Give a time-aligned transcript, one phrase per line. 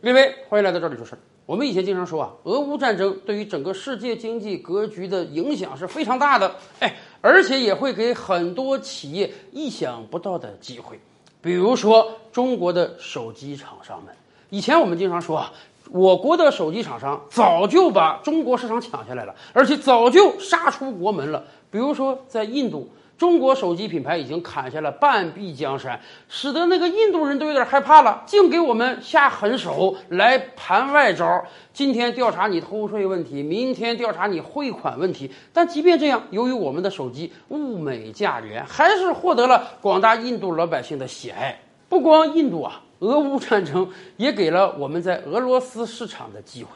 [0.00, 1.18] 各位，欢迎来到这里说事儿。
[1.44, 11.00] 我们以前经常说啊，俄乌战争对于整个世界经济格局的影响是非常大的，哎，而且也会给很多企业意想不到的机会。
[11.42, 14.14] 比如说中国的手机厂商们，
[14.50, 15.52] 以前我们经常说啊，
[15.90, 21.42] 我国的手机厂商早就把中国市场抢下来了，而且早就杀出国门了。
[21.72, 22.88] 比如说在印度。
[23.18, 31.44] 中国手机品牌已经砍下了半壁江山，使得那个印度人都有点害怕了，净给我们下狠手来盘外招。
[31.72, 35.28] 今天调查你偷税问题，明天调查你汇款问题。
[35.52, 41.60] 但即便这样，由于我们的手机物美价廉，还是获得了广大印度老百姓的喜爱。
[41.88, 46.70] 不光印度啊，俄乌战争也给了我们在俄罗斯市场的机会。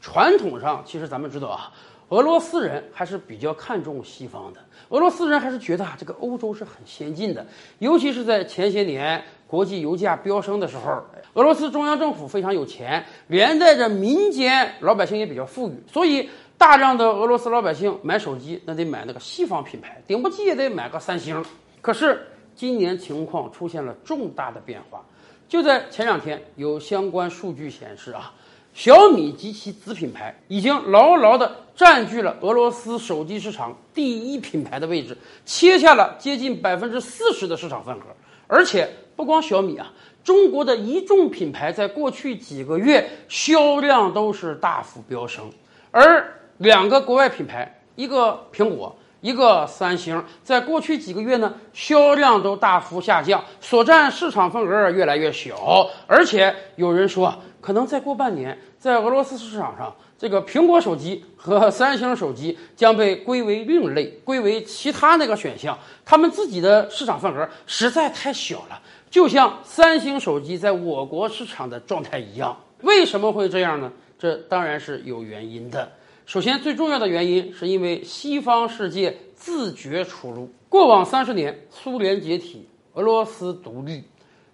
[0.00, 1.70] 传统上，其实咱们知道啊。
[2.10, 7.46] 俄罗斯人还是比较看重西方的，俄罗斯人还是觉得啊，这个欧洲是很先进的，
[7.78, 21.42] 尤其是在前些年国际油价飙升的时候，俄罗斯中央政府非常有钱，连带着民间老百姓也比较富裕，所以大量的俄罗斯老百姓买手机那得买那个西方品牌，顶不济也得买个三星。
[21.80, 25.02] 可是今年情况出现了重大的变化，
[25.48, 28.32] 就在前两天，有相关数据显示啊。
[28.74, 38.02] 小米及其子品牌已经牢牢地占据了俄罗斯手机市场第一品牌的位置，切下了接近百分之四十的市场份额。
[38.48, 45.50] 而且不光小米啊，中国的一众品牌在过去几个月销量都是大幅飙升，
[45.92, 55.88] 而两个国外品牌，一个苹果，一个三星，在过去几个月呢，销量都大幅下降，所占市场份额越来越小。
[56.06, 57.34] 而且有人说。
[57.64, 65.78] 可能再过半年，在俄罗斯市场上，这个苹果手机和三星手机将被归为另类，归为其他那个选项。
[66.04, 72.54] 他们自己的市场份额实在太小了，就像三星手机在我国市场的状态一样。
[72.82, 73.90] 为什么会这样呢？
[74.18, 75.90] 这当然是有原因的。
[76.26, 80.50] 首先，最重要的原因是因为西方世界自觉出路。
[80.68, 84.04] 过往三十年，苏联解体，俄罗斯独立，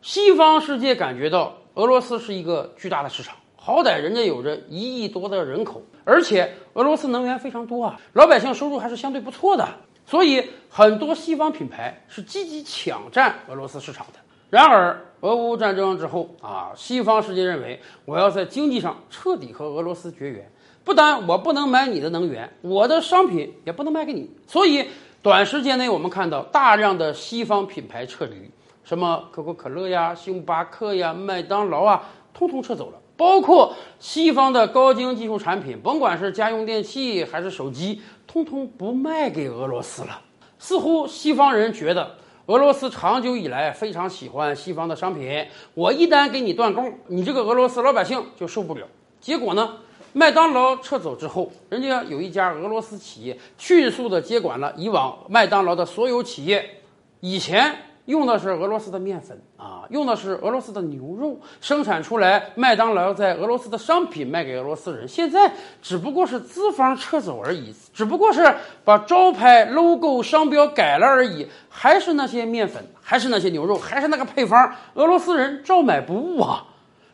[0.03, 1.57] 西方世界感觉到。
[1.75, 9.67] 俄罗斯是一个巨大的市场，好歹人家有着一亿多的人口，而且俄罗斯能源非常多啊，老百姓收入还是相对不错的，
[10.05, 14.19] 所以很多西方品牌是积极抢占俄罗斯市场的。
[14.51, 20.51] 然而，俄乌战争之后啊，西方世界认为我要在经济上彻底和俄罗斯绝缘，
[20.85, 24.87] 不单我不能买你的能源，我的商品也不能卖给你，所以
[25.23, 28.51] 短时间内我们看到大量的西方品牌撤离。
[28.83, 32.03] 什么可口可乐呀、星巴克呀、麦当劳啊，
[32.35, 32.99] 通通撤走了。
[33.17, 40.23] 包括西方的高精技术产品，甭管是家用电器还是手机，通通不卖给俄罗斯了。
[40.59, 48.87] 似乎西方人觉得俄罗斯长久以来非常喜欢西方的商品，我一旦给你断供，你这个俄罗斯老百姓就受不了。
[49.21, 49.77] 结果呢，
[50.13, 56.83] 麦当劳撤走之后，人家有一家俄罗斯企业迅速的接管了以往麦当劳的所有企业，
[57.21, 57.75] 以前。
[58.07, 65.07] 用的是俄罗斯的面粉啊，用的是俄罗斯的牛肉，生产出来麦当劳在俄罗斯的商品卖给俄罗斯人。
[65.07, 68.53] 现在只不过是资方撤走而已，只不过是
[68.85, 76.67] 把招牌、logo、商标改了而已，还是那些面粉，还是那些牛肉，还是那个配方，俄罗斯人照买不误啊。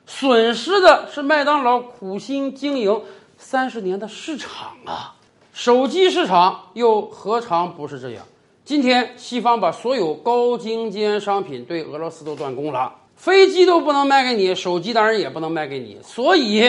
[0.07, 3.03] 损失的是麦当劳苦心经营
[3.37, 5.17] 三十年的市场啊，
[5.53, 8.25] 手机市场又何尝不是这样？
[8.65, 15.99] 今天，西方把所有高精尖商品对俄罗斯都断供了，飞机都不能卖给你，手机当然也不能卖给你。
[16.03, 16.69] 所以，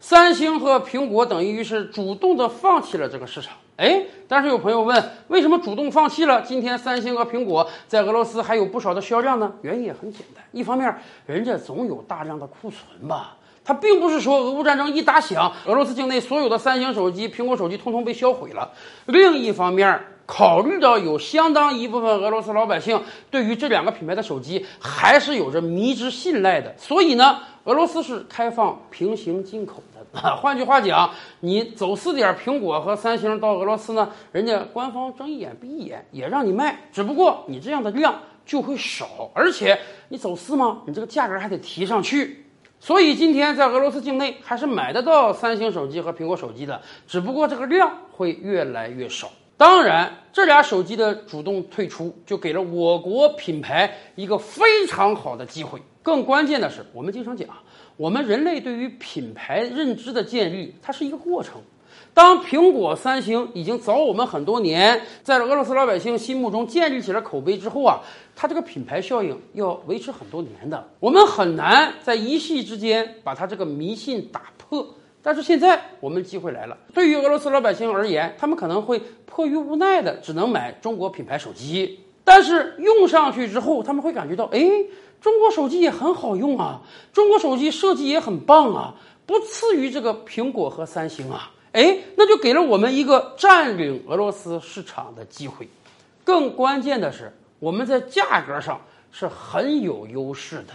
[0.00, 3.54] 三星和苹果等于是主动的放弃了这个市场。
[3.76, 6.40] 哎，但是有朋友问，为什么主动放弃了？
[6.40, 9.52] 今天三星和苹果在俄罗斯还有不少的销量呢？
[9.60, 13.36] 原因也很简单，一方面，人家总有大量的库存吧。
[13.62, 18.70] 它并不是说俄乌战争一打响，俄罗斯境内所有的三星手机、苹果手机通通被销毁了。
[19.06, 30.36] 另一方面，考虑到有相当一部分俄罗斯老百姓对于这两个品牌的手机还是有着迷之信赖的，所以呢，俄罗斯是开放平行进口的。
[30.36, 38.14] 换句话讲，你走私点苹果和三星到俄罗斯呢，人家官方睁一眼闭一眼也让你卖，只不过你这样的量
[38.46, 39.76] 就会少，而且
[40.08, 40.82] 你走私吗？
[40.86, 42.44] 你这个价格还得提上去。
[42.78, 49.28] 所以今天在俄罗斯境内还是买得到三星手机和苹果手机的，只不过这个量会越来越少。
[49.56, 55.80] 当然，这俩手机的主动退出，就给了我国品牌一个非常好的机会。
[56.06, 57.48] 更关键的是，我们经常讲，
[57.96, 61.54] 我们人类对于品牌认知的建立，它是一个过程。
[62.14, 67.98] 当苹果、三星已经早我们很多年，在俄罗斯老百姓心目中建立起了口碑之后啊，
[68.36, 74.86] 它这个品牌效应要维持很多年的，我们很难在一夕之间把它这个迷信打破。
[75.20, 84.58] 但是现在我们机会来了，对于俄罗斯老百姓而言，他们可能会迫于无奈的只能买中国品牌手机，但是用上去之后，他们会感觉到，哎，
[85.20, 86.82] 中国手机也很好用啊，
[87.12, 88.94] 中国手机设计也很棒啊，
[89.26, 91.52] 不次于这个苹果和三星啊。
[91.70, 95.68] 哎，那就给了我们一个占领俄罗斯市场的机会。
[96.24, 98.80] 更关键的是，我们在价格上
[99.12, 100.72] 是很有优势的。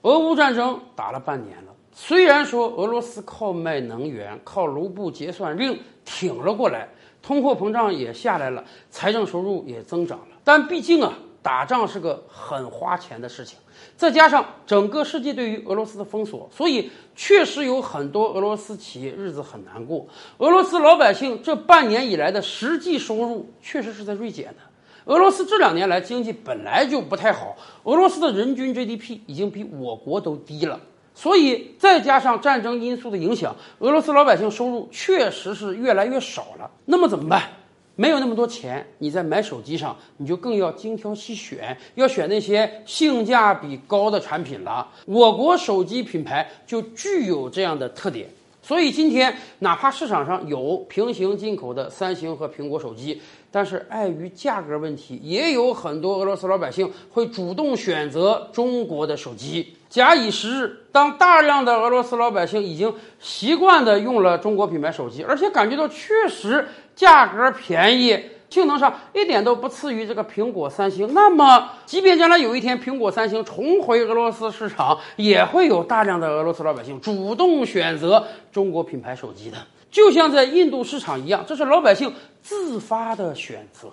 [0.00, 6.88] 俄乌战争打了半年了，虽然说俄罗斯靠卖能源、靠卢布结算令挺了过来，
[7.26, 11.12] 通货膨胀也下来了，财政收入也增长了，但毕竟啊，
[11.42, 13.58] 打仗是个很花钱的事情。
[13.96, 20.06] 再加上整个世界对于俄罗斯的封锁，所以确实有很多俄罗斯企业日子很难过。
[20.38, 25.12] 俄罗斯老百姓这半年以来的实际收入确实是在锐减的。
[25.12, 30.80] 俄罗斯这两年来经济本来就不太好，俄罗斯的人均 GDP 已经比我国都低了，
[31.16, 36.70] 所以再加上战争因素的影响，俄罗斯老百姓收入确实是越来越少了。
[36.84, 37.50] 那么怎么办？
[37.98, 44.86] 没有那么多钱，你在买手机上，你就更要精挑细选，要选那些性价比高的产品了。
[45.06, 48.28] 我国手机品牌就具有这样的特点，
[48.66, 59.76] 所以今天哪怕市场上有平行进口的三星和苹果手机，但是碍于价格问题，也有很多俄罗斯老百姓会主动选择中国的手机。
[59.88, 66.66] 假以时日，当大量的俄罗斯老百姓已经习惯的用了中国品牌手机，而且感觉到确实
[66.96, 79.58] 价格便宜，性能上一点都不次于这个苹果、三星，那么即便将来有一天苹果、三星重回俄罗斯市场，也会有大量的俄罗斯老百姓主动选择中国品牌手机的，
[79.90, 82.12] 就像在印度市场一样，这是老百姓
[82.42, 83.88] 自发的选择。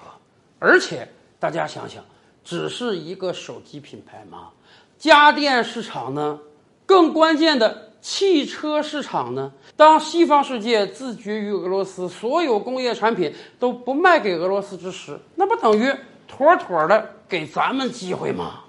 [0.59, 1.07] 而且
[1.39, 2.03] 大家想想，
[2.43, 4.49] 只是一个手机品牌吗？
[4.97, 6.39] 家电市场呢？
[6.85, 9.49] 更关键的汽车市场呢？
[9.77, 15.89] 当西方世界自绝于俄罗斯，所有工业产品都不卖给俄罗斯之时，那不等于
[16.27, 18.62] 妥妥的给咱们机会吗？